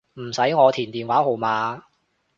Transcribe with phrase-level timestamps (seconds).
[0.15, 1.83] 唔使我填電話號碼